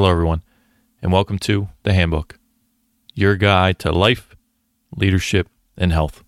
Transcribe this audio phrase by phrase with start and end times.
[0.00, 0.42] Hello, everyone,
[1.02, 2.38] and welcome to The Handbook,
[3.12, 4.34] your guide to life,
[4.96, 6.24] leadership, and health.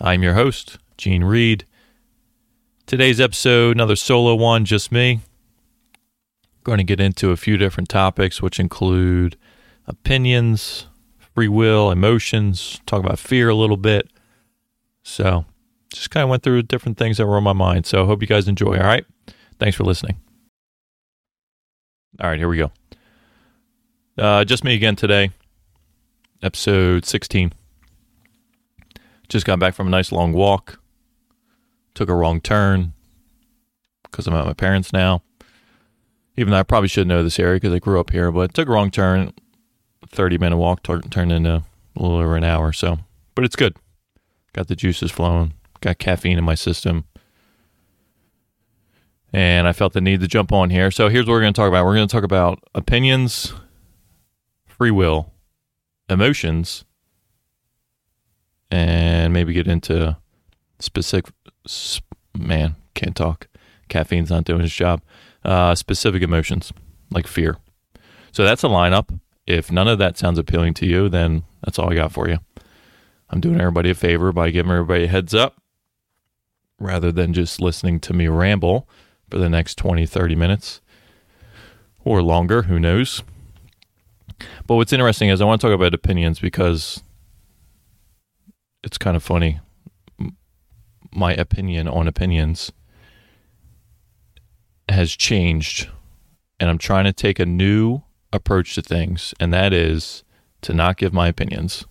[0.00, 1.66] I'm your host, Gene Reed.
[2.86, 5.22] Today's episode, another solo one, just me.
[6.62, 9.36] Going to get into a few different topics, which include
[9.88, 10.86] opinions,
[11.34, 14.08] free will, emotions, talk about fear a little bit.
[15.02, 15.46] So,
[15.92, 17.86] just kind of went through different things that were on my mind.
[17.86, 18.76] So, hope you guys enjoy.
[18.76, 19.04] All right.
[19.58, 20.20] Thanks for listening.
[22.20, 22.70] All right, here we go.
[24.16, 25.30] Uh, just me again today,
[26.42, 27.52] episode 16.
[29.28, 30.78] Just got back from a nice long walk.
[31.94, 32.92] Took a wrong turn
[34.04, 35.22] because I'm at my parents' now.
[36.36, 38.68] Even though I probably should know this area because I grew up here, but took
[38.68, 39.32] a wrong turn.
[40.10, 41.64] 30 minute walk t- turned into
[41.96, 42.72] a little over an hour.
[42.72, 42.98] So,
[43.34, 43.76] but it's good.
[44.52, 47.04] Got the juices flowing, got caffeine in my system
[49.34, 50.92] and I felt the need to jump on here.
[50.92, 51.84] So here's what we're going to talk about.
[51.84, 53.52] We're going to talk about opinions,
[54.76, 55.32] free will,
[56.08, 56.84] emotions,
[58.70, 60.16] and maybe get into
[60.80, 61.32] specific.
[62.36, 63.46] Man, can't talk.
[63.88, 65.00] Caffeine's not doing its job.
[65.44, 66.72] Uh, specific emotions
[67.10, 67.58] like fear.
[68.32, 69.20] So that's a lineup.
[69.46, 72.38] If none of that sounds appealing to you, then that's all I got for you.
[73.30, 75.60] I'm doing everybody a favor by giving everybody a heads up
[76.80, 78.88] rather than just listening to me ramble
[79.30, 80.80] for the next 20, 30 minutes
[82.04, 82.62] or longer.
[82.62, 83.22] Who knows?
[84.66, 87.02] But what's interesting is I want to talk about opinions because
[88.82, 89.60] it's kind of funny.
[91.12, 92.72] My opinion on opinions
[94.88, 95.88] has changed,
[96.58, 100.24] and I'm trying to take a new approach to things, and that is
[100.62, 101.84] to not give my opinions,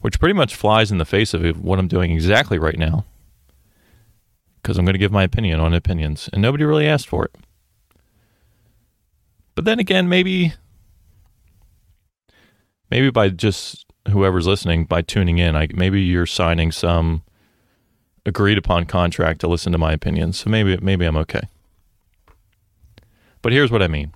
[0.00, 3.04] which pretty much flies in the face of what I'm doing exactly right now
[4.64, 7.34] because I'm going to give my opinion on opinions, and nobody really asked for it.
[9.54, 10.54] But then again, maybe
[12.94, 17.24] maybe by just whoever's listening by tuning in, I maybe you're signing some
[18.24, 20.38] agreed upon contract to listen to my opinions.
[20.38, 21.48] So maybe maybe I'm okay.
[23.42, 24.12] But here's what I mean.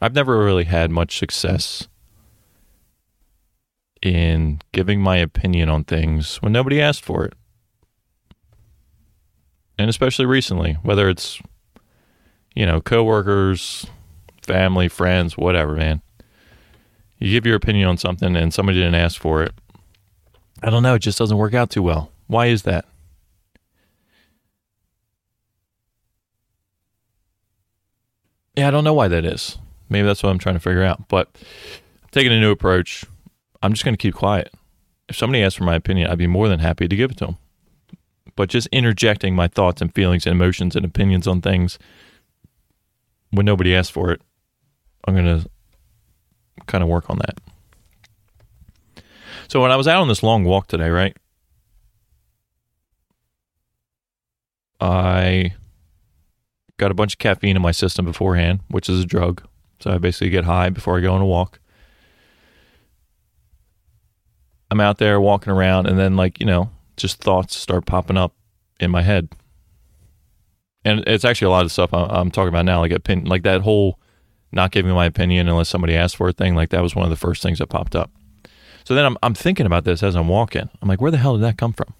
[0.00, 1.86] I've never really had much success
[4.00, 7.34] in giving my opinion on things when nobody asked for it
[9.78, 11.42] and especially recently, whether it's
[12.54, 13.86] you know coworkers,
[14.42, 16.00] family, friends, whatever, man.
[17.24, 19.52] You give your opinion on something and somebody didn't ask for it.
[20.62, 22.10] I don't know, it just doesn't work out too well.
[22.26, 22.84] Why is that?
[28.56, 29.58] Yeah, I don't know why that is.
[29.88, 31.08] Maybe that's what I'm trying to figure out.
[31.08, 31.28] But
[32.12, 33.04] taking a new approach.
[33.62, 34.52] I'm just going to keep quiet.
[35.08, 37.26] If somebody asks for my opinion, I'd be more than happy to give it to
[37.26, 37.38] them
[38.36, 41.78] but just interjecting my thoughts and feelings and emotions and opinions on things
[43.30, 44.20] when nobody asks for it,
[45.06, 45.48] I'm going to
[46.66, 47.38] kind of work on that.
[49.48, 51.16] So when I was out on this long walk today, right?
[54.80, 55.54] I
[56.76, 59.42] got a bunch of caffeine in my system beforehand, which is a drug.
[59.80, 61.60] So I basically get high before I go on a walk.
[64.70, 68.34] I'm out there walking around and then like, you know, just thoughts start popping up
[68.80, 69.28] in my head.
[70.84, 73.62] And it's actually a lot of stuff I'm talking about now, like opinion, like that
[73.62, 73.98] whole
[74.54, 76.54] not giving my opinion unless somebody asks for a thing.
[76.54, 78.10] Like that was one of the first things that popped up.
[78.84, 80.68] So then I'm I'm thinking about this as I'm walking.
[80.80, 81.94] I'm like, where the hell did that come from?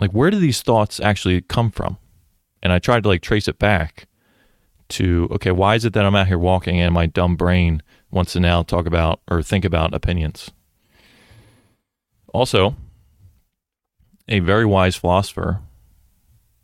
[0.00, 1.98] Like, where do these thoughts actually come from?
[2.62, 4.06] And I tried to like trace it back
[4.90, 8.32] to okay, why is it that I'm out here walking and my dumb brain wants
[8.32, 10.50] to now talk about or think about opinions?
[12.32, 12.76] Also,
[14.28, 15.60] a very wise philosopher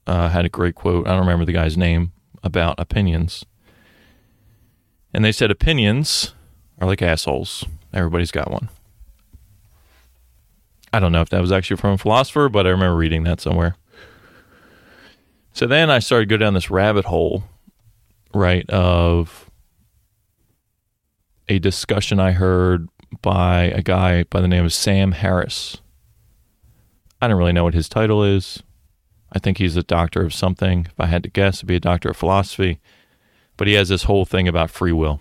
[0.07, 1.07] uh, had a great quote.
[1.07, 2.13] I don't remember the guy's name
[2.45, 3.45] about opinions.
[5.13, 6.35] And they said opinions
[6.81, 7.65] are like assholes.
[7.93, 8.69] Everybody's got one.
[10.93, 13.41] I don't know if that was actually from a philosopher, but I remember reading that
[13.41, 13.77] somewhere.
[15.53, 17.45] So then I started to go down this rabbit hole,
[18.33, 19.51] right, of
[21.49, 22.89] a discussion I heard
[23.23, 25.79] by a guy by the name of Sam Harris.
[27.21, 28.63] I don't really know what his title is.
[29.35, 30.87] I think he's a doctor of something.
[30.87, 32.81] If I had to guess, it'd be a doctor of philosophy.
[33.57, 35.21] But he has this whole thing about free will.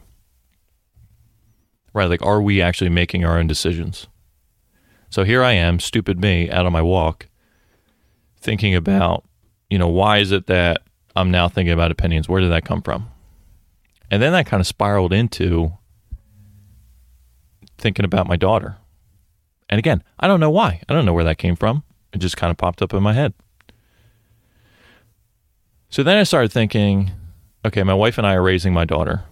[1.93, 2.09] Right?
[2.09, 4.07] Like, are we actually making our own decisions?
[5.09, 7.27] So here I am, stupid me, out on my walk,
[8.39, 9.23] thinking about,
[9.69, 10.81] you know, why is it that
[11.15, 12.27] I'm now thinking about opinions?
[12.27, 13.09] Where did that come from?
[14.09, 15.73] And then that kind of spiraled into
[17.77, 18.77] thinking about my daughter.
[19.69, 20.81] And again, I don't know why.
[20.87, 21.83] I don't know where that came from.
[22.11, 23.33] It just kind of popped up in my head.
[25.93, 27.11] So then I started thinking,
[27.63, 29.25] okay, my wife and I are raising my daughter.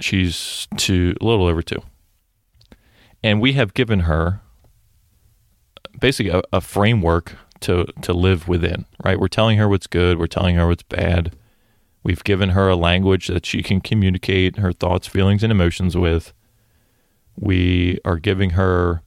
[0.00, 1.82] She's two, a little over two.
[3.22, 4.40] And we have given her
[6.00, 9.20] basically a, a framework to, to live within, right?
[9.20, 11.36] We're telling her what's good, we're telling her what's bad.
[12.02, 16.32] We've given her a language that she can communicate her thoughts, feelings, and emotions with.
[17.36, 19.02] We are giving her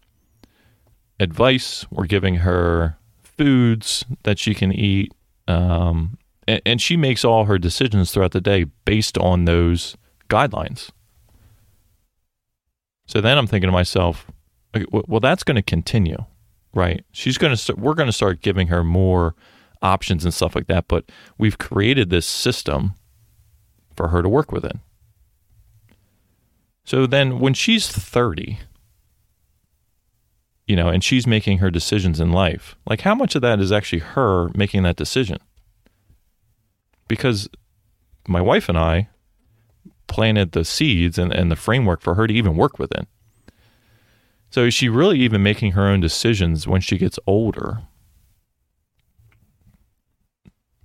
[1.20, 1.88] advice.
[1.90, 5.12] We're giving her foods that she can eat.
[5.48, 9.96] Um, and, and she makes all her decisions throughout the day based on those
[10.30, 10.90] guidelines.
[13.06, 14.28] So then I'm thinking to myself,
[14.92, 16.26] well, that's going to continue,
[16.74, 17.06] right?
[17.12, 19.36] She's going to start, we're going to start giving her more
[19.82, 21.06] options and stuff like that, but
[21.38, 22.94] we've created this system
[23.96, 24.82] for her to work within.
[26.84, 28.60] So then when she's 30,
[30.68, 33.72] you know, and she's making her decisions in life, like how much of that is
[33.72, 35.38] actually her making that decision?
[37.08, 37.50] Because
[38.28, 39.10] my wife and I
[40.08, 43.08] planted the seeds and, and the framework for her to even work within.
[44.50, 47.84] So is she really even making her own decisions when she gets older?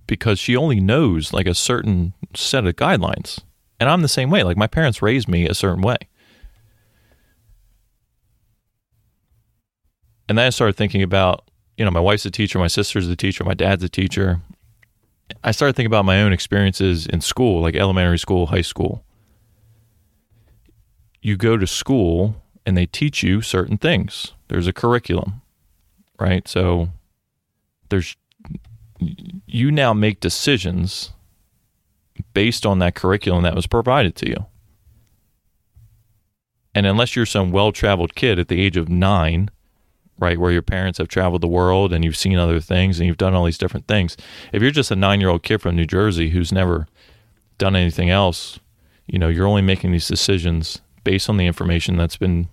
[0.05, 3.39] Because she only knows like a certain set of guidelines.
[3.79, 4.43] And I'm the same way.
[4.43, 5.97] Like my parents raised me a certain way.
[10.27, 13.15] And then I started thinking about, you know, my wife's a teacher, my sister's a
[13.15, 14.41] teacher, my dad's a teacher.
[15.43, 19.03] I started thinking about my own experiences in school, like elementary school, high school.
[21.21, 22.35] You go to school
[22.65, 24.33] and they teach you certain things.
[24.47, 25.41] There's a curriculum,
[26.19, 26.47] right?
[26.47, 26.89] So
[27.89, 28.15] there's
[28.99, 31.11] you now make decisions
[32.33, 34.45] based on that curriculum that was provided to you.
[36.75, 39.49] And unless you're some well-traveled kid at the age of 9
[40.23, 40.39] right?
[40.39, 43.33] Where your parents have traveled the world and you've seen other things and you've done
[43.33, 44.15] all these different things.
[44.53, 46.87] If you're just a nine year old kid from New Jersey who's never
[47.57, 48.57] done anything else,
[49.05, 52.47] you know, you're only making these decisions based on the information that's been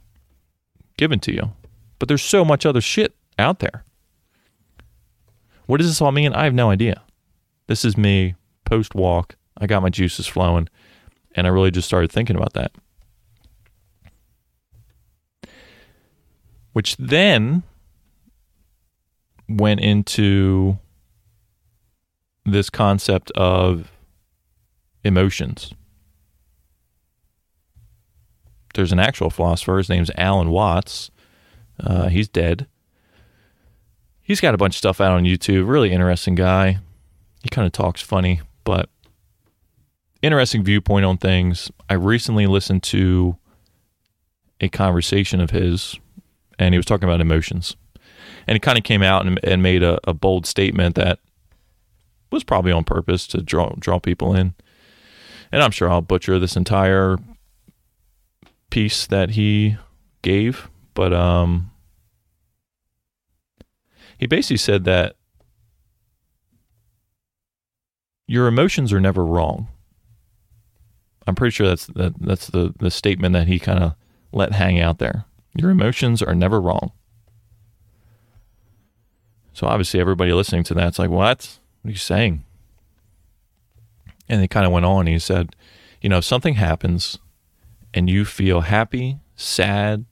[0.99, 1.52] given to you.
[2.00, 3.84] But there's so much other shit out there.
[5.66, 6.34] What does this all mean?
[6.34, 7.02] I have no idea.
[7.69, 8.34] This is me
[8.64, 9.37] post walk.
[9.56, 10.69] I got my juices flowing
[11.37, 12.73] and I really just started thinking about that.
[16.72, 17.62] Which then
[19.49, 20.78] went into
[22.44, 23.90] this concept of
[25.05, 25.72] emotions.
[28.75, 29.78] There's an actual philosopher.
[29.78, 31.11] His name's Alan Watts.
[31.78, 32.67] Uh, he's dead.
[34.23, 35.69] He's got a bunch of stuff out on YouTube.
[35.69, 36.78] Really interesting guy.
[37.43, 38.88] He kind of talks funny, but
[40.23, 41.70] interesting viewpoint on things.
[41.88, 43.37] I recently listened to
[44.61, 45.99] a conversation of his
[46.61, 47.75] and he was talking about emotions.
[48.47, 51.19] And he kind of came out and, and made a, a, bold statement that
[52.31, 54.55] was probably on purpose to draw draw people in.
[55.51, 57.17] And I'm sure I'll butcher this entire
[58.69, 59.79] piece that he
[60.23, 61.71] gave, but um,
[64.19, 65.17] he basically said that
[68.29, 69.69] your emotions are never wrong.
[71.27, 73.95] I'm pretty sure that's that, that's the the statement that he kind of
[74.33, 75.25] let hang out there.
[75.55, 76.93] Your emotions are never wrong.
[79.52, 81.59] So obviously, everybody listening to that's like, what?
[81.83, 82.45] What are you saying?
[84.28, 85.07] And he kind of went on.
[85.07, 85.57] he said,
[86.00, 87.19] you know, if something happens
[87.92, 90.04] and you feel happy, sad,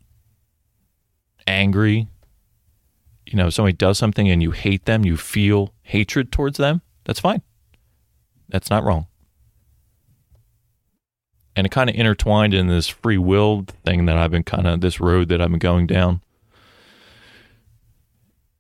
[1.47, 2.09] angry,
[3.27, 6.83] you know, if somebody does something and you hate them, you feel hatred towards them,
[7.05, 7.43] that's fine.
[8.49, 9.07] That's not wrong
[11.59, 14.81] and it kind of intertwined in this free will thing that I've been kind of
[14.81, 16.23] this road that I've been going down.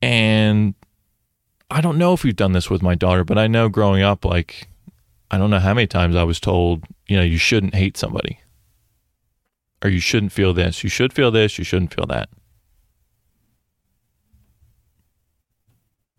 [0.02, 0.75] And
[1.71, 4.25] I don't know if you've done this with my daughter, but I know growing up,
[4.25, 4.67] like,
[5.31, 8.40] I don't know how many times I was told, you know, you shouldn't hate somebody
[9.81, 10.83] or you shouldn't feel this.
[10.83, 11.57] You should feel this.
[11.57, 12.28] You shouldn't feel that.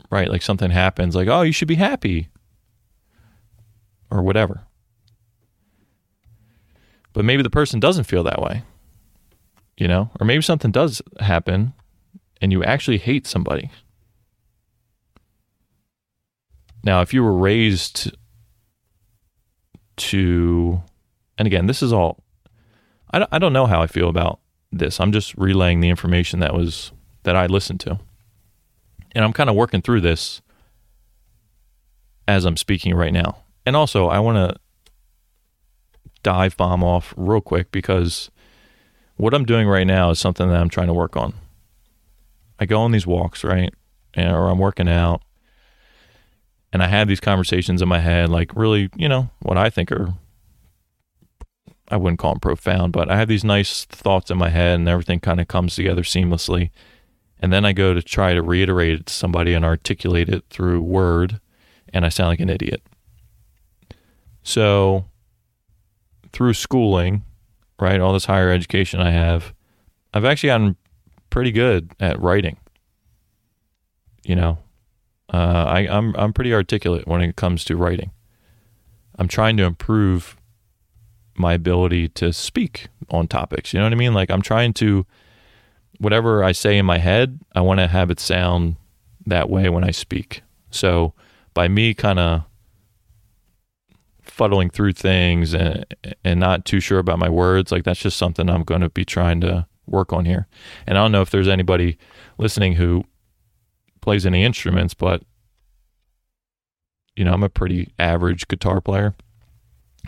[0.10, 0.30] Right.
[0.30, 2.30] Like something happens, like, oh, you should be happy
[4.10, 4.64] or whatever.
[7.14, 8.64] But maybe the person doesn't feel that way,
[9.78, 10.12] you know?
[10.20, 11.74] Or maybe something does happen
[12.42, 13.72] and you actually hate somebody.
[16.84, 18.16] Now, if you were raised
[19.98, 20.82] to,
[21.38, 22.24] and again, this is all,
[23.12, 24.40] I don't, I don't know how I feel about
[24.72, 25.00] this.
[25.00, 26.92] I'm just relaying the information that was,
[27.24, 28.00] that I listened to.
[29.14, 30.42] And I'm kind of working through this
[32.28, 33.44] as I'm speaking right now.
[33.66, 34.60] And also, I want to
[36.24, 38.30] dive bomb off real quick because
[39.18, 41.34] what I'm doing right now is something that I'm trying to work on.
[42.60, 43.74] I go on these walks, right?
[44.18, 45.22] Or I'm working out.
[46.72, 49.92] and I have these conversations in my head, like really, you know, what I think
[49.92, 50.14] are,
[51.88, 54.88] I wouldn't call them profound, but I have these nice thoughts in my head and
[54.88, 56.70] everything kind of comes together seamlessly.
[57.40, 60.82] And then I go to try to reiterate it to somebody and articulate it through
[60.82, 61.40] word,
[61.94, 62.84] and I sound like an idiot.
[64.44, 65.06] So,
[66.34, 67.24] through schooling,
[67.80, 69.54] right, all this higher education I have,
[70.14, 70.76] I've actually gotten
[71.30, 72.58] pretty good at writing.
[74.24, 74.58] You know,
[75.34, 78.12] uh, I, I'm I'm pretty articulate when it comes to writing.
[79.18, 80.38] I'm trying to improve
[81.36, 83.74] my ability to speak on topics.
[83.74, 84.14] You know what I mean?
[84.14, 85.06] Like I'm trying to
[86.00, 88.76] whatever I say in my head, I want to have it sound
[89.26, 90.42] that way when I speak.
[90.72, 91.14] So
[91.54, 92.44] by me kind of
[94.40, 95.86] fuddling through things and
[96.24, 99.04] and not too sure about my words, like that's just something I'm going to be
[99.04, 100.48] trying to work on here.
[100.88, 101.98] And I don't know if there's anybody
[102.38, 103.04] listening who
[104.00, 105.24] plays any instruments, but
[107.18, 109.14] you know, I'm a pretty average guitar player.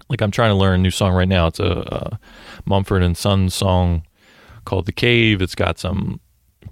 [0.07, 1.47] Like I'm trying to learn a new song right now.
[1.47, 2.19] It's a, a
[2.65, 4.03] Mumford and Sons song
[4.63, 6.21] called "The Cave." It's got some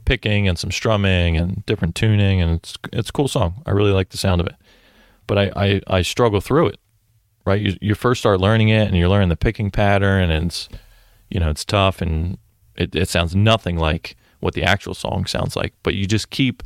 [0.05, 3.61] picking and some strumming and different tuning, and it's it's a cool song.
[3.65, 4.55] I really like the sound of it,
[5.27, 6.79] but I I, I struggle through it.
[7.49, 10.69] Right, you you first start learning it, and you're learning the picking pattern, and it's
[11.31, 12.37] you know it's tough, and
[12.75, 15.73] it, it sounds nothing like what the actual song sounds like.
[15.81, 16.61] But you just keep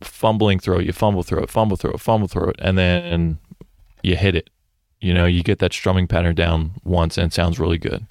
[0.00, 3.38] fumbling through it, you fumble through it, fumble through it, fumble through it, and then
[4.02, 4.48] you hit it.
[4.98, 8.06] You know, you get that strumming pattern down once and it sounds really good.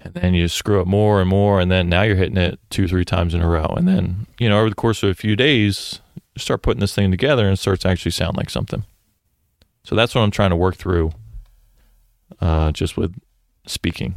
[0.00, 2.88] And then you screw it more and more, and then now you're hitting it two,
[2.88, 3.74] three times in a row.
[3.76, 6.94] And then, you know, over the course of a few days, you start putting this
[6.94, 8.84] thing together and it starts to actually sound like something.
[9.84, 11.12] So that's what I'm trying to work through
[12.40, 13.14] uh, just with
[13.66, 14.16] speaking.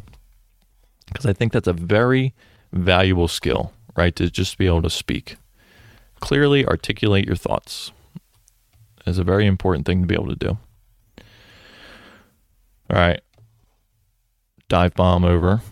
[1.06, 2.34] Because I think that's a very
[2.72, 4.14] valuable skill, right?
[4.16, 5.36] To just be able to speak
[6.20, 7.92] clearly articulate your thoughts
[9.06, 10.58] is a very important thing to be able to do.
[12.90, 13.20] All right.
[14.68, 15.62] Dive bomb over.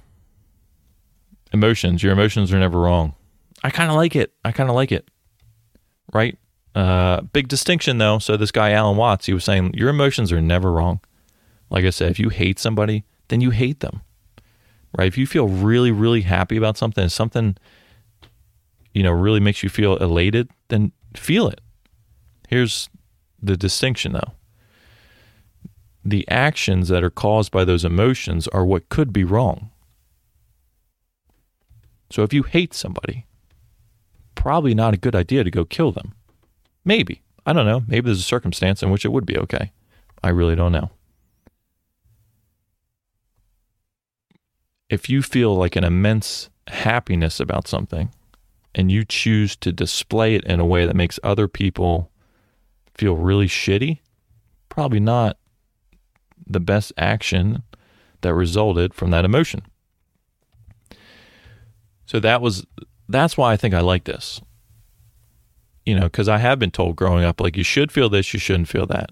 [1.53, 2.03] Emotions.
[2.03, 3.15] Your emotions are never wrong.
[3.63, 4.33] I kind of like it.
[4.45, 5.09] I kind of like it.
[6.13, 6.39] Right?
[6.75, 8.19] Uh, big distinction though.
[8.19, 11.01] So this guy Alan Watts, he was saying your emotions are never wrong.
[11.71, 14.03] Like I said, if you hate somebody, then you hate them.
[14.97, 15.09] Right?
[15.09, 17.57] If you feel really, really happy about something, something
[18.93, 21.61] you know really makes you feel elated, then feel it.
[22.49, 22.89] Here's
[23.43, 24.33] the distinction though.
[26.05, 29.71] The actions that are caused by those emotions are what could be wrong.
[32.11, 33.27] So if you hate somebody,
[34.35, 36.15] probably not a good idea to go kill them.
[36.85, 37.23] Maybe.
[37.47, 37.83] I don't know.
[37.87, 39.73] Maybe there's a circumstance in which it would be okay.
[40.23, 40.91] I really don't know.
[44.89, 48.11] If you feel like an immense happiness about something,
[48.75, 52.11] and you choose to display it in a way that makes other people
[52.95, 54.01] feel really shitty,
[54.69, 55.39] probably not
[56.47, 57.63] the best action
[58.23, 59.63] that resulted from that emotion.
[62.07, 62.67] So that was
[63.09, 64.41] that's why I think I like this.
[65.85, 68.41] You know, cuz I have been told growing up like you should feel this, you
[68.41, 69.11] shouldn't feel that.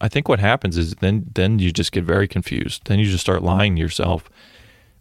[0.00, 2.82] I think what happens is then then you just get very confused.
[2.86, 4.28] Then you just start lying to yourself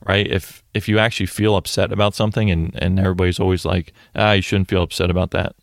[0.05, 0.27] right?
[0.27, 4.41] If if you actually feel upset about something and and everybody's always like, ah, you
[4.41, 5.55] shouldn't feel upset about that.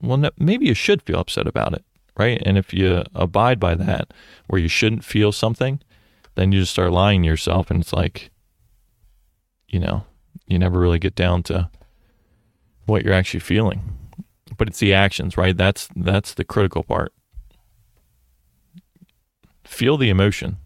[0.00, 1.84] Well, no, maybe you should feel upset about it,
[2.16, 2.40] right?
[2.44, 4.12] And if you abide by that,
[4.46, 5.80] where you shouldn't feel something,
[6.34, 8.30] then you just start lying to yourself, and it's like,
[9.68, 10.04] you know,
[10.46, 11.70] you never really get down to
[12.86, 13.93] what you're actually feeling.
[14.56, 15.56] But it's the actions, right?
[15.56, 17.12] That's that's the critical part.
[19.64, 20.58] Feel the emotion,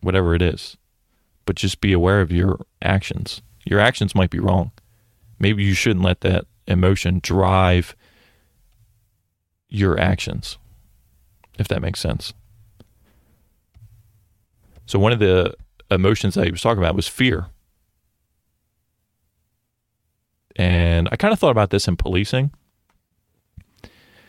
[0.00, 0.76] whatever it is
[1.48, 3.40] but just be aware of your actions.
[3.64, 4.70] Your actions might be wrong.
[5.38, 7.96] Maybe you shouldn't let that emotion drive
[9.70, 10.58] your actions,
[11.58, 12.34] if that makes sense.
[14.84, 15.54] So, one of the
[15.90, 17.46] emotions that he was talking about was fear.
[20.54, 22.52] And I kind of thought about this in policing.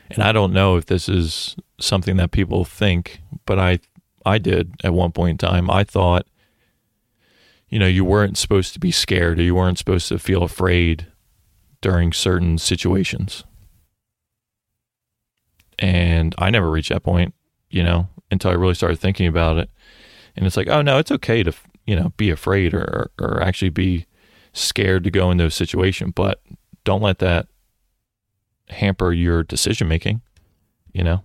[0.10, 3.80] And I don't know if this is something that people think, but I
[4.26, 5.70] I did at one point in time.
[5.70, 6.26] I thought
[7.70, 11.08] you know, you weren't supposed to be scared or you weren't supposed to feel afraid
[11.82, 13.44] during certain situations.
[15.78, 17.34] And I never reached that point,
[17.70, 19.70] you know, until I really started thinking about it.
[20.36, 21.54] And it's like, oh no, it's okay to,
[21.86, 24.08] you know, be afraid or or actually be
[24.52, 26.42] scared to go into a situation, but
[26.84, 27.48] don't let that
[28.70, 30.22] hamper your decision making,
[30.94, 31.24] you know.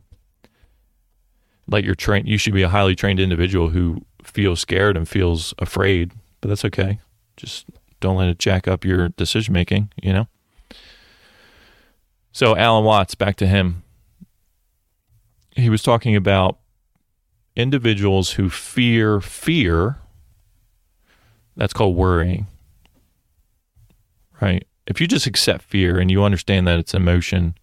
[1.67, 5.55] Let your train you should be a highly trained individual who feels scared and feels
[5.59, 6.13] afraid
[6.45, 7.01] but that's okay.
[7.39, 7.65] Just
[8.01, 10.29] don't let it jack up your decision making, you know?
[12.33, 13.83] So Alan Watts, back to him.
[15.57, 16.59] He was talking about
[17.57, 19.97] individuals who fear fear.
[21.57, 22.47] That's called worrying.
[24.39, 24.67] Right?
[24.87, 27.55] If you just accept fear and you understand that it's emotion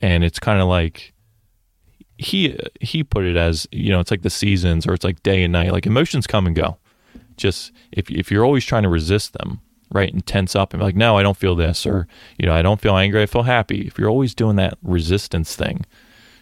[0.00, 1.12] and it's kind of like
[2.18, 5.44] he he put it as, you know, it's like the seasons or it's like day
[5.44, 5.72] and night.
[5.72, 6.76] Like emotions come and go.
[7.36, 9.60] Just if if you're always trying to resist them,
[9.92, 12.08] right, and tense up and be like, no, I don't feel this, or
[12.38, 13.86] you know, I don't feel angry, I feel happy.
[13.86, 15.86] If you're always doing that resistance thing,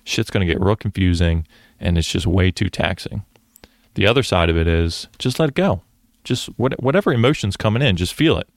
[0.05, 1.47] shit's gonna get real confusing,
[1.79, 3.25] and it's just way too taxing.
[3.95, 5.83] The other side of it is just let it go.
[6.25, 8.49] Just what, whatever emotion's coming in, just feel it.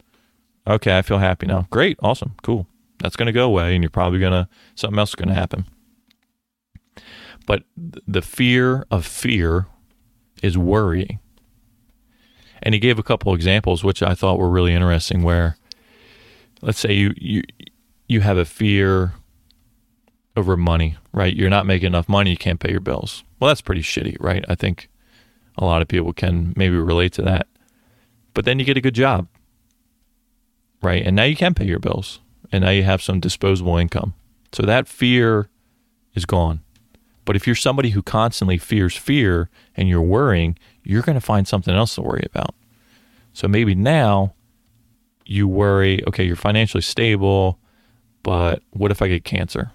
[0.69, 1.67] Okay, I feel happy now.
[1.71, 2.67] Great, awesome, cool.
[2.99, 5.65] That's gonna go away, and you're probably gonna something else is gonna happen.
[7.45, 9.65] But the fear of fear
[10.43, 11.19] is worrying
[12.61, 15.57] and he gave a couple examples which I thought were really interesting where
[16.61, 17.43] let's say you you
[18.07, 19.13] you have a fear
[20.35, 21.35] over money, right?
[21.35, 23.23] You're not making enough money, you can't pay your bills.
[23.39, 24.43] Well, that's pretty shitty, right?
[24.47, 24.89] I think
[25.57, 27.47] a lot of people can maybe relate to that.
[28.33, 29.27] But then you get a good job.
[30.81, 31.05] Right?
[31.05, 32.19] And now you can pay your bills.
[32.51, 34.13] And now you have some disposable income.
[34.51, 35.49] So that fear
[36.13, 36.61] is gone.
[37.25, 41.47] But if you're somebody who constantly fears fear and you're worrying, you're going to find
[41.47, 42.55] something else to worry about.
[43.33, 44.33] So maybe now
[45.25, 47.59] you worry, okay, you're financially stable,
[48.23, 49.71] but what if I get cancer?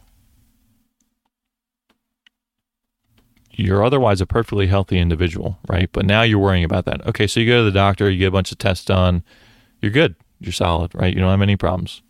[3.52, 5.88] You're otherwise a perfectly healthy individual, right?
[5.92, 7.06] But now you're worrying about that.
[7.06, 9.22] Okay, so you go to the doctor, you get a bunch of tests done,
[9.80, 11.12] you're good, you're solid, right?
[11.12, 12.02] You don't have any problems.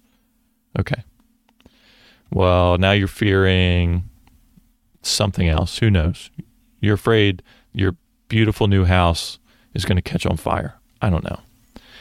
[0.79, 1.03] Okay.
[2.33, 4.09] Well, now you're fearing
[5.03, 5.79] something else.
[5.79, 6.31] Who knows?
[6.81, 7.97] You're afraid your
[8.29, 9.39] beautiful new house
[9.75, 10.75] is going to catch on fire.
[11.01, 11.41] I don't know.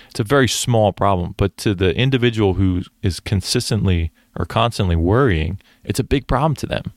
[0.10, 5.60] It's a very small problem, but to the individual who is consistently or constantly worrying,
[5.84, 6.94] it's a big problem to them.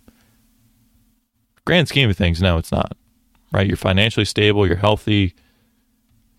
[1.64, 2.96] Grand scheme of things, no, it's not.
[3.52, 3.66] Right?
[3.66, 5.34] You're financially stable, you're healthy,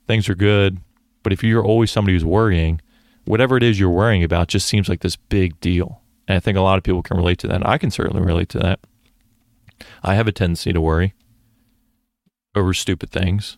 [0.05, 0.79] things are good.
[1.27, 2.79] But if you're always somebody who's worrying,
[3.25, 6.01] whatever it is you're worrying about just seems like this big deal.
[6.25, 7.67] And I think a lot of people can relate to that.
[7.67, 8.79] I can certainly relate to that.
[10.03, 11.15] I have a tendency to worry
[12.55, 13.57] over stupid things.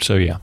[0.00, 0.38] So, yeah.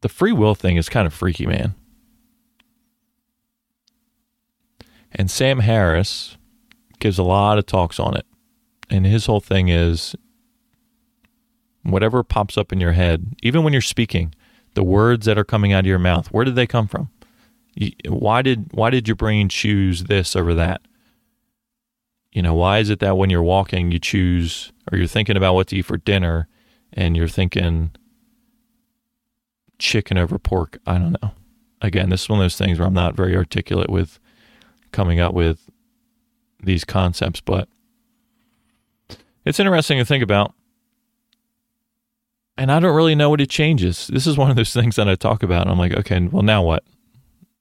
[0.00, 1.74] The free will thing is kind of freaky, man.
[5.12, 6.38] And Sam Harris
[7.00, 8.24] gives a lot of talks on it.
[8.90, 10.16] And his whole thing is
[11.82, 14.34] whatever pops up in your head, even when you're speaking,
[14.74, 17.10] the words that are coming out of your mouth, where did they come from?
[18.08, 20.80] why did why did your brain choose this over that?
[22.32, 25.54] You know, why is it that when you're walking you choose or you're thinking about
[25.54, 26.48] what to eat for dinner
[26.92, 27.92] and you're thinking
[29.78, 30.78] chicken over pork?
[30.86, 31.32] I don't know.
[31.80, 34.18] Again, this is one of those things where I'm not very articulate with
[34.90, 35.70] coming up with
[36.60, 37.68] these concepts, but
[39.48, 40.54] it's interesting to think about.
[42.58, 44.08] And I don't really know what it changes.
[44.08, 45.62] This is one of those things that I talk about.
[45.62, 46.84] And I'm like, okay, well, now what?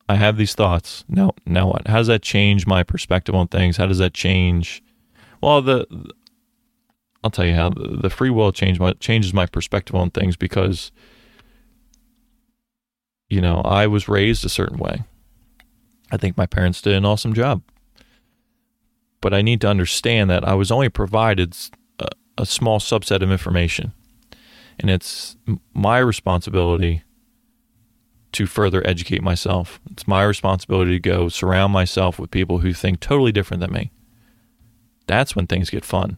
[0.10, 1.06] I have these thoughts.
[1.08, 1.88] No, now what?
[1.88, 3.78] How does that change my perspective on things?
[3.78, 4.84] How does that change?
[5.41, 5.86] Well, the
[7.23, 10.91] I'll tell you how the free will change my changes my perspective on things because
[13.30, 15.04] you know I was raised a certain way.
[16.12, 17.63] I think my parents did an awesome job,
[19.21, 21.56] but I need to understand that I was only provided
[21.99, 23.93] a, a small subset of information,
[24.80, 25.38] and it's
[25.73, 27.03] my responsibility
[28.34, 29.80] to further educate myself.
[29.91, 33.91] It's my responsibility to go surround myself with people who think totally different than me.
[35.08, 36.17] That's when things get fun.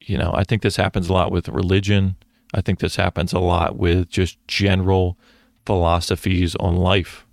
[0.00, 2.16] You know, I think this happens a lot with religion.
[2.54, 5.18] I think this happens a lot with just general
[5.66, 7.26] philosophies on life.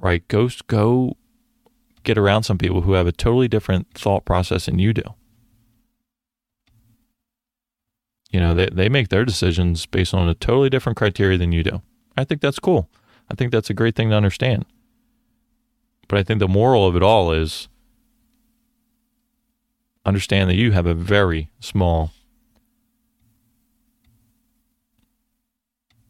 [0.00, 0.26] Right?
[0.28, 1.16] Go go
[2.02, 5.02] get around some people who have a totally different thought process than you do.
[8.30, 11.62] You know, they, they make their decisions based on a totally different criteria than you
[11.64, 11.82] do.
[12.16, 12.88] I think that's cool.
[13.30, 14.66] I think that's a great thing to understand.
[16.08, 17.68] But I think the moral of it all is
[20.04, 22.12] understand that you have a very small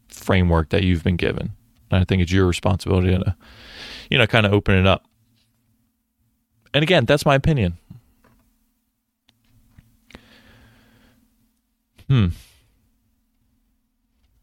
[0.07, 1.51] framework that you've been given.
[1.89, 3.35] And I think it's your responsibility to,
[4.09, 5.05] you know, kind of open it up.
[6.73, 7.77] And again, that's my opinion.
[12.07, 12.27] Hmm.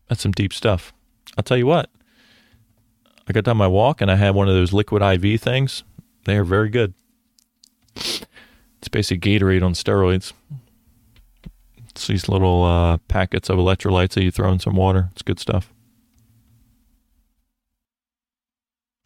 [0.08, 0.92] That's some deep stuff.
[1.36, 1.90] I'll tell you what.
[3.28, 5.84] I got done my walk and I had one of those liquid IV things.
[6.24, 6.94] They are very good.
[7.94, 10.32] It's basically Gatorade on steroids.
[11.90, 15.10] It's these little uh, packets of electrolytes that you throw in some water.
[15.12, 15.72] It's good stuff.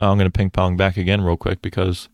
[0.01, 2.09] I'm going to ping pong back again real quick because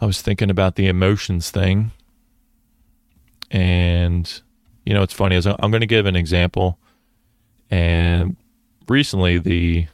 [0.00, 1.92] I was thinking about the emotions thing.
[3.50, 4.42] And,
[4.84, 5.36] you know, it's funny.
[5.36, 6.78] I'm going to give an example.
[7.70, 8.36] And
[8.88, 9.86] recently, the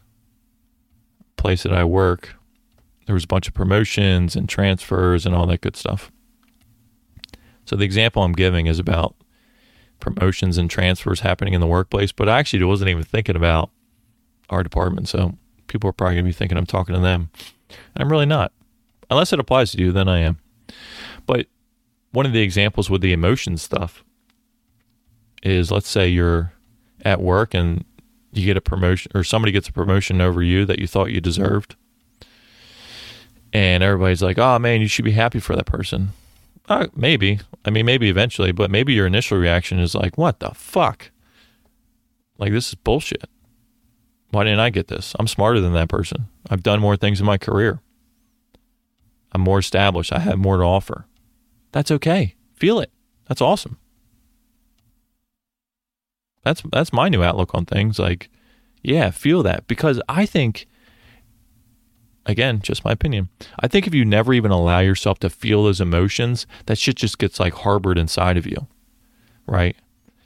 [1.37, 2.35] place that I work,
[3.07, 6.11] there was a bunch of promotions and transfers and all that good stuff.
[7.65, 9.15] So the example I'm giving is about
[10.01, 13.71] promotions and transfers happening in the workplace, but I actually wasn't even thinking about
[14.51, 15.09] our department.
[15.09, 15.38] So
[15.69, 17.31] people are probably going to be thinking I'm talking to them.
[17.97, 18.53] I'm really not.
[19.12, 20.38] Unless it applies to you, then I am.
[21.27, 21.46] But
[22.12, 24.03] one of the examples with the emotion stuff
[25.42, 26.55] is let's say you're
[27.05, 27.85] at work and
[28.33, 31.20] you get a promotion or somebody gets a promotion over you that you thought you
[31.20, 31.77] deserved.
[33.53, 36.14] And everybody's like, oh man, you should be happy for that person.
[36.66, 37.38] Uh, maybe.
[37.66, 41.11] I mean, maybe eventually, but maybe your initial reaction is like, what the fuck?
[42.38, 43.29] Like, this is bullshit.
[44.31, 45.14] Why didn't I get this?
[45.18, 46.29] I'm smarter than that person.
[46.48, 47.83] I've done more things in my career.
[49.33, 50.12] I'm more established.
[50.12, 51.07] I have more to offer.
[51.73, 52.37] That's okay.
[52.55, 52.92] Feel it.
[53.27, 53.79] That's awesome.
[56.45, 57.99] That's that's my new outlook on things.
[57.99, 58.29] Like,
[58.83, 60.66] yeah, feel that because I think
[62.27, 63.29] again, just my opinion.
[63.59, 67.18] I think if you never even allow yourself to feel those emotions, that shit just
[67.18, 68.66] gets like harbored inside of you.
[69.47, 69.77] Right?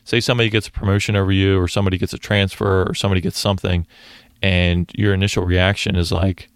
[0.05, 3.39] Say somebody gets a promotion over you or somebody gets a transfer or somebody gets
[3.39, 3.87] something
[4.43, 6.49] and your initial reaction is like,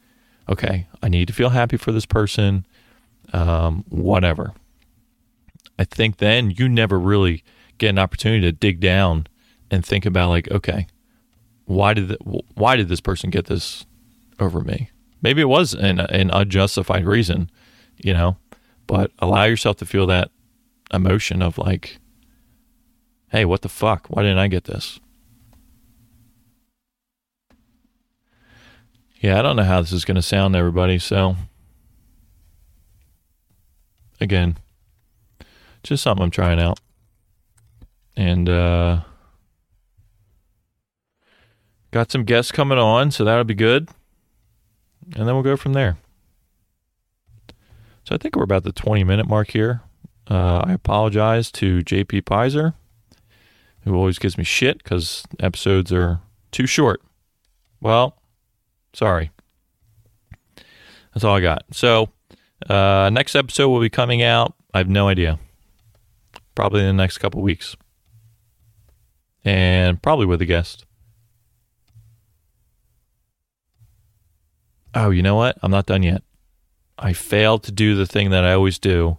[0.48, 2.66] okay, I need to feel happy for this person,
[3.32, 4.52] um, whatever.
[5.78, 7.42] I think then you never really
[7.78, 9.26] get an opportunity to dig down
[9.70, 10.86] and think about like, okay,
[11.64, 13.86] why did the, why did this person get this
[14.38, 14.90] over me?
[15.22, 17.50] Maybe it was an, an unjustified reason,
[17.96, 18.36] you know,
[18.86, 20.30] but allow yourself to feel that
[20.92, 21.98] emotion of like,
[23.28, 24.08] hey, what the fuck?
[24.08, 24.98] Why didn't I get this?
[29.20, 30.98] Yeah, I don't know how this is going to sound everybody.
[30.98, 31.36] So,
[34.20, 34.56] again,
[35.82, 36.80] just something I'm trying out.
[38.16, 39.00] And, uh,
[41.90, 43.88] got some guests coming on, so that'll be good
[45.16, 45.96] and then we'll go from there.
[48.04, 49.82] So I think we're about the 20 minute mark here.
[50.28, 52.74] Uh, I apologize to JP Pizer,
[53.82, 56.20] who always gives me shit because episodes are
[56.52, 57.02] too short.
[57.80, 58.19] Well,
[58.92, 59.30] sorry.
[61.14, 61.64] That's all I got.
[61.72, 62.10] So,
[62.68, 64.54] uh, next episode will be coming out.
[64.72, 65.38] I have no idea.
[66.54, 67.76] Probably in the next couple weeks.
[69.44, 70.84] And probably with a guest.
[74.94, 75.58] oh, you know what?
[75.62, 76.22] I'm not done yet.
[76.98, 79.18] I failed to do the thing that I always do,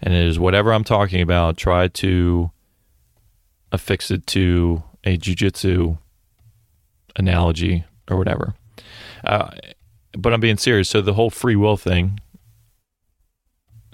[0.00, 2.50] and it is whatever I'm talking about, try to
[3.70, 5.98] affix it to a jujitsu
[7.16, 8.54] analogy or whatever.
[9.24, 9.50] Uh,
[10.16, 10.88] but I'm being serious.
[10.88, 12.20] So the whole free will thing.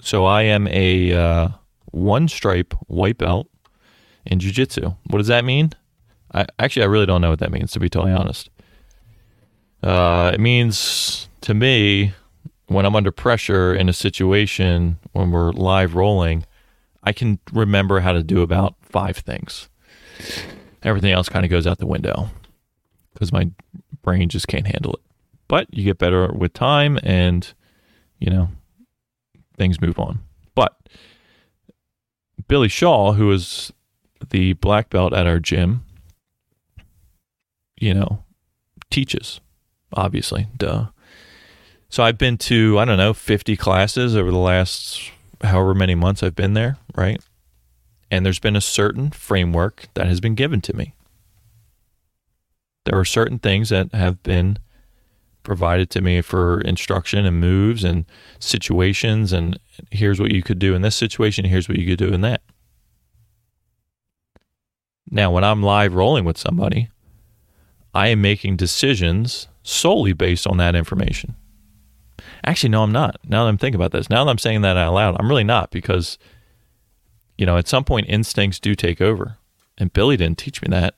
[0.01, 1.47] So I am a uh,
[1.91, 3.47] one stripe white belt
[4.25, 4.95] in jujitsu.
[5.07, 5.71] What does that mean?
[6.33, 8.49] I actually I really don't know what that means to be totally honest.
[9.83, 12.13] Uh, it means to me,
[12.67, 16.45] when I'm under pressure in a situation, when we're live rolling,
[17.03, 19.69] I can remember how to do about five things.
[20.83, 22.29] Everything else kind of goes out the window
[23.13, 23.49] because my
[24.03, 25.10] brain just can't handle it.
[25.51, 27.53] But you get better with time and,
[28.19, 28.47] you know,
[29.57, 30.21] things move on.
[30.55, 30.77] But
[32.47, 33.73] Billy Shaw, who is
[34.29, 35.83] the black belt at our gym,
[37.75, 38.23] you know,
[38.89, 39.41] teaches
[39.93, 40.87] obviously, duh.
[41.89, 45.11] So I've been to, I don't know, 50 classes over the last
[45.43, 47.21] however many months I've been there, right?
[48.09, 50.93] And there's been a certain framework that has been given to me.
[52.85, 54.59] There are certain things that have been
[55.43, 58.05] provided to me for instruction and moves and
[58.39, 59.59] situations and
[59.91, 62.41] here's what you could do in this situation, here's what you could do in that.
[65.09, 66.89] Now, when I'm live rolling with somebody,
[67.93, 71.35] I am making decisions solely based on that information.
[72.43, 73.17] Actually, no, I'm not.
[73.27, 75.43] Now that I'm thinking about this, now that I'm saying that out loud, I'm really
[75.43, 76.17] not because,
[77.37, 79.37] you know, at some point instincts do take over.
[79.77, 80.95] And Billy didn't teach me that,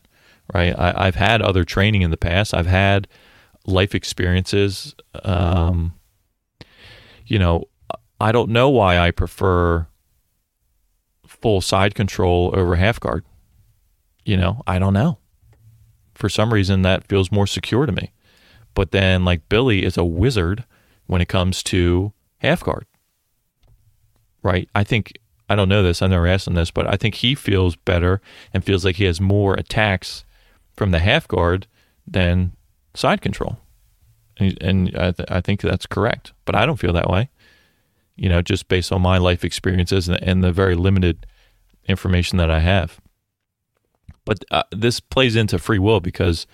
[0.53, 0.77] right?
[0.77, 2.53] I, have had other training in the past.
[2.53, 3.07] I've had
[3.65, 4.95] life experiences.
[5.23, 5.93] Um,
[7.25, 7.65] you know,
[8.19, 9.87] I don't know why I prefer
[11.27, 13.25] full side control over half guard.
[14.25, 15.17] You know, I don't know.
[16.15, 18.11] For some reason, that feels more secure to me.
[18.75, 20.63] But then, like, Billy is a wizard
[21.05, 22.85] when it comes to half guard,
[24.41, 24.69] right?
[24.73, 25.13] I think
[25.49, 26.01] I don't know this.
[26.01, 28.21] I've never asked him this, but I think he feels better
[28.53, 30.23] and feels like he has more attacks
[30.75, 31.67] from the half guard
[32.07, 32.53] than
[32.95, 33.57] side control.
[34.37, 37.29] And, and I, th- I think that's correct, but I don't feel that way.
[38.15, 41.25] You know, just based on my life experiences and, and the very limited
[41.87, 42.99] information that I have.
[44.25, 46.47] But uh, this plays into free will because,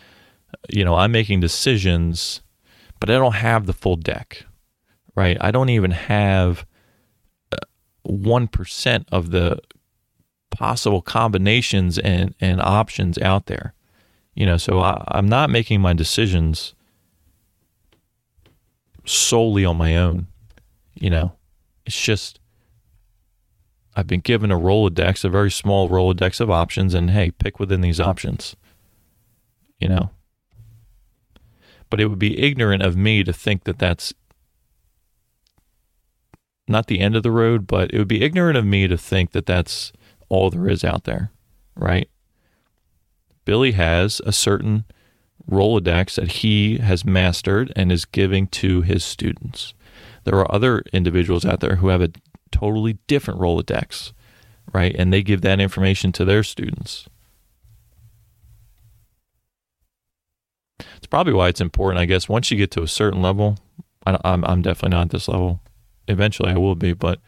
[0.70, 2.42] you know, I'm making decisions,
[3.00, 4.46] but I don't have the full deck,
[5.16, 5.38] right?
[5.40, 6.66] I don't even have
[8.08, 9.60] 1% of the
[10.50, 13.74] possible combinations and, and options out there.
[14.36, 16.74] You know, so I, I'm not making my decisions
[19.06, 20.28] solely on my own.
[20.94, 21.34] You know,
[21.86, 22.40] it's just
[23.96, 27.82] I've been given a Rolodex, a very small Rolodex of options, and hey, pick within
[27.82, 28.56] these options.
[29.80, 30.10] You know,
[31.90, 34.14] but it would be ignorant of me to think that that's
[36.68, 39.32] not the end of the road, but it would be ignorant of me to think
[39.32, 39.92] that that's
[40.30, 41.32] all there is out there,
[41.76, 42.10] right?
[43.50, 44.84] Billy has a certain
[45.50, 49.74] Rolodex that he has mastered and is giving to his students.
[50.24, 52.12] There are other individuals out there who have a
[52.52, 54.14] totally different Rolodex,
[54.72, 54.96] right?
[54.96, 57.10] And they give that information to their students.
[60.98, 63.58] It's probably why it's important, I guess, once you get to a certain level.
[64.06, 65.60] I'm, I'm definitely not at this level
[66.08, 67.20] eventually I will be, but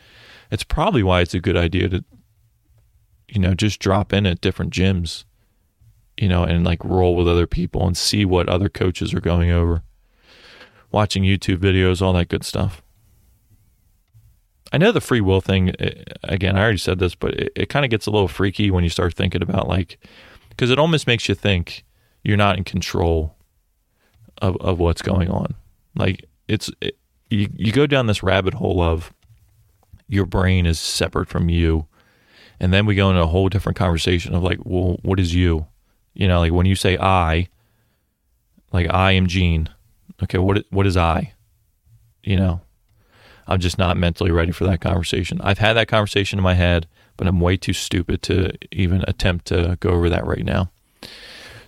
[0.51, 2.05] it's probably why it's a good idea to,
[3.27, 5.23] you know, just drop in at different gyms,
[6.17, 9.51] you know, and like roll with other people and see what other coaches are going
[9.51, 9.83] over,
[10.91, 12.81] watching YouTube videos, all that good stuff.
[14.73, 17.69] I know the free will thing, eh, again, I already said this, but it, it
[17.69, 19.99] kind of gets a little freaky when you start thinking about like,
[20.49, 21.83] because it almost makes you think
[22.23, 23.35] you're not in control
[24.41, 25.55] of, of what's going on.
[25.95, 26.97] Like, it's, it,
[27.29, 29.13] you, you go down this rabbit hole of
[30.07, 31.87] your brain is separate from you.
[32.59, 35.65] And then we go into a whole different conversation of like, well, what is you?
[36.13, 37.47] You know, like when you say I,
[38.71, 39.69] like I am Gene.
[40.23, 41.33] Okay, what what is I?
[42.23, 42.61] You know,
[43.47, 45.41] I'm just not mentally ready for that conversation.
[45.41, 49.45] I've had that conversation in my head, but I'm way too stupid to even attempt
[49.47, 50.69] to go over that right now.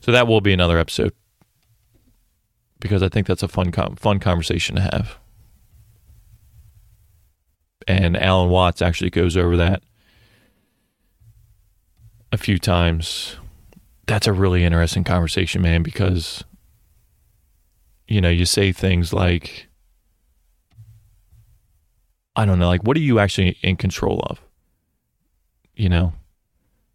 [0.01, 1.13] So that will be another episode
[2.79, 5.17] because I think that's a fun fun conversation to have
[7.87, 9.83] and Alan Watts actually goes over that
[12.31, 13.37] a few times.
[14.05, 16.43] That's a really interesting conversation, man, because
[18.07, 19.67] you know, you say things like
[22.35, 24.41] I don't know, like what are you actually in control of?
[25.75, 26.13] You know?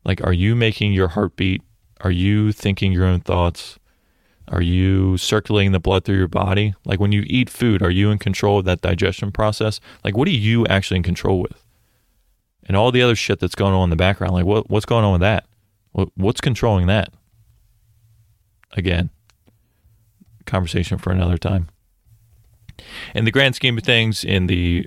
[0.04, 1.62] Like are you making your heartbeat?
[2.00, 3.78] Are you thinking your own thoughts?
[4.48, 6.74] Are you circulating the blood through your body?
[6.84, 9.80] Like when you eat food, are you in control of that digestion process?
[10.04, 11.64] Like what are you actually in control with?
[12.64, 15.04] And all the other shit that's going on in the background, like what what's going
[15.04, 15.47] on with that?
[15.98, 17.12] What what's controlling that?
[18.76, 19.10] Again,
[20.46, 21.70] conversation for another time.
[23.16, 24.86] In the grand scheme of things, in the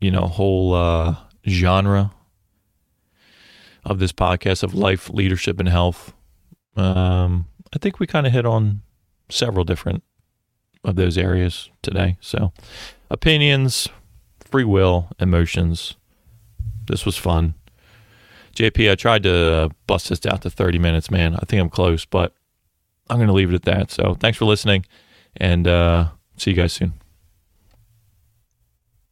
[0.00, 1.14] you know whole uh,
[1.46, 2.10] genre
[3.84, 6.14] of this podcast of life, leadership, and health,
[6.74, 8.82] um, I think we kind of hit on
[9.28, 10.02] several different
[10.82, 12.16] of those areas today.
[12.20, 12.52] So,
[13.08, 13.88] opinions,
[14.40, 15.94] free will, emotions.
[16.88, 17.54] This was fun.
[18.54, 21.34] JP, I tried to uh, bust this down to 30 minutes, man.
[21.34, 22.34] I think I'm close, but
[23.10, 23.90] I'm going to leave it at that.
[23.90, 24.86] So, thanks for listening
[25.36, 26.94] and uh, see you guys soon.